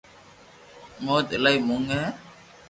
[1.05, 2.05] مونٽ ايلائي موٽي ھي